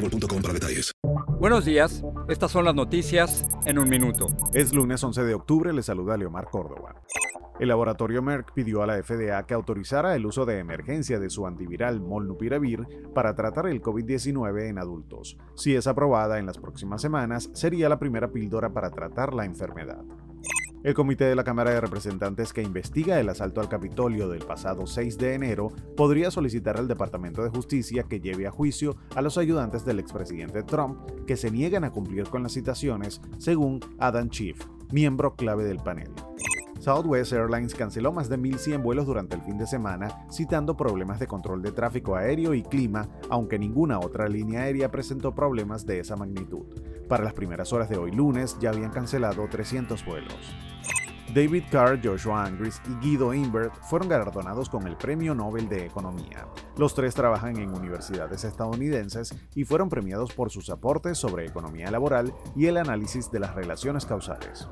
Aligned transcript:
boostmobile.com 0.00 0.42
para 0.42 0.54
detalles. 0.54 0.92
Buenos 1.38 1.64
días, 1.64 2.04
estas 2.28 2.50
son 2.50 2.64
las 2.64 2.74
noticias 2.74 3.46
en 3.64 3.78
un 3.78 3.88
minuto. 3.88 4.28
Es 4.52 4.74
lunes 4.74 5.02
11 5.02 5.24
de 5.24 5.34
octubre, 5.34 5.72
le 5.72 5.82
saluda 5.82 6.16
Leomar 6.16 6.46
Córdoba. 6.50 6.94
El 7.58 7.68
laboratorio 7.68 8.22
Merck 8.22 8.54
pidió 8.54 8.82
a 8.82 8.86
la 8.86 9.02
FDA 9.02 9.46
que 9.46 9.52
autorizara 9.52 10.16
el 10.16 10.24
uso 10.24 10.46
de 10.46 10.58
emergencia 10.58 11.18
de 11.18 11.28
su 11.28 11.46
antiviral 11.46 12.00
Molnupiravir 12.00 12.86
para 13.14 13.34
tratar 13.34 13.66
el 13.66 13.82
COVID-19 13.82 14.68
en 14.68 14.78
adultos. 14.78 15.36
Si 15.56 15.74
es 15.74 15.86
aprobada 15.86 16.38
en 16.38 16.46
las 16.46 16.56
próximas 16.56 17.02
semanas, 17.02 17.50
sería 17.52 17.90
la 17.90 17.98
primera 17.98 18.32
píldora 18.32 18.72
para 18.72 18.90
tratar 18.90 19.34
la 19.34 19.44
enfermedad. 19.44 20.02
El 20.82 20.94
comité 20.94 21.26
de 21.26 21.34
la 21.34 21.44
Cámara 21.44 21.72
de 21.72 21.80
Representantes 21.82 22.54
que 22.54 22.62
investiga 22.62 23.20
el 23.20 23.28
asalto 23.28 23.60
al 23.60 23.68
Capitolio 23.68 24.30
del 24.30 24.46
pasado 24.46 24.86
6 24.86 25.18
de 25.18 25.34
enero 25.34 25.68
podría 25.94 26.30
solicitar 26.30 26.78
al 26.78 26.88
Departamento 26.88 27.42
de 27.42 27.50
Justicia 27.50 28.04
que 28.04 28.20
lleve 28.20 28.46
a 28.46 28.50
juicio 28.50 28.96
a 29.14 29.20
los 29.20 29.36
ayudantes 29.36 29.84
del 29.84 29.98
expresidente 29.98 30.62
Trump 30.62 30.98
que 31.26 31.36
se 31.36 31.50
niegan 31.50 31.84
a 31.84 31.90
cumplir 31.90 32.30
con 32.30 32.42
las 32.42 32.52
citaciones, 32.52 33.20
según 33.36 33.80
Adam 33.98 34.30
Schiff, 34.30 34.64
miembro 34.90 35.36
clave 35.36 35.64
del 35.64 35.80
panel. 35.80 36.12
Southwest 36.78 37.34
Airlines 37.34 37.74
canceló 37.74 38.10
más 38.10 38.30
de 38.30 38.38
1.100 38.38 38.82
vuelos 38.82 39.04
durante 39.04 39.36
el 39.36 39.42
fin 39.42 39.58
de 39.58 39.66
semana, 39.66 40.24
citando 40.32 40.78
problemas 40.78 41.20
de 41.20 41.26
control 41.26 41.60
de 41.60 41.72
tráfico 41.72 42.16
aéreo 42.16 42.54
y 42.54 42.62
clima, 42.62 43.06
aunque 43.28 43.58
ninguna 43.58 43.98
otra 43.98 44.28
línea 44.28 44.62
aérea 44.62 44.90
presentó 44.90 45.34
problemas 45.34 45.84
de 45.84 46.00
esa 46.00 46.16
magnitud. 46.16 46.64
Para 47.06 47.24
las 47.24 47.34
primeras 47.34 47.74
horas 47.74 47.90
de 47.90 47.98
hoy 47.98 48.12
lunes 48.12 48.56
ya 48.60 48.70
habían 48.70 48.92
cancelado 48.92 49.46
300 49.46 50.06
vuelos. 50.06 50.69
David 51.34 51.64
Carr, 51.70 52.00
Joshua 52.02 52.44
Angris 52.44 52.82
y 52.88 52.94
Guido 53.04 53.32
Imbert 53.32 53.72
fueron 53.82 54.08
galardonados 54.08 54.68
con 54.68 54.86
el 54.88 54.96
Premio 54.96 55.34
Nobel 55.34 55.68
de 55.68 55.86
Economía. 55.86 56.46
Los 56.76 56.94
tres 56.94 57.14
trabajan 57.14 57.56
en 57.56 57.72
universidades 57.72 58.42
estadounidenses 58.42 59.34
y 59.54 59.64
fueron 59.64 59.88
premiados 59.88 60.32
por 60.32 60.50
sus 60.50 60.70
aportes 60.70 61.18
sobre 61.18 61.46
economía 61.46 61.90
laboral 61.90 62.34
y 62.56 62.66
el 62.66 62.76
análisis 62.78 63.30
de 63.30 63.38
las 63.38 63.54
relaciones 63.54 64.06
causales. 64.06 64.68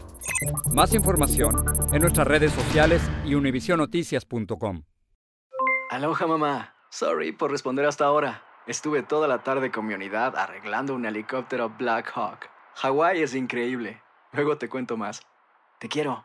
Más 0.72 0.94
información 0.94 1.64
en 1.92 2.02
nuestras 2.02 2.26
redes 2.26 2.52
sociales 2.52 3.02
y 3.24 3.34
univisionoticias.com. 3.34 4.82
Aloha 5.90 6.26
mamá. 6.26 6.74
Sorry 6.90 7.32
por 7.32 7.50
responder 7.50 7.86
hasta 7.86 8.06
ahora. 8.06 8.42
Estuve 8.66 9.02
toda 9.02 9.28
la 9.28 9.42
tarde 9.42 9.70
con 9.70 9.86
mi 9.86 9.94
unidad 9.94 10.36
arreglando 10.36 10.94
un 10.94 11.06
helicóptero 11.06 11.72
Black 11.78 12.10
Hawk. 12.14 12.50
Hawái 12.74 13.22
es 13.22 13.34
increíble. 13.34 14.02
Luego 14.32 14.58
te 14.58 14.68
cuento 14.68 14.96
más. 14.96 15.22
Te 15.78 15.88
quiero. 15.88 16.24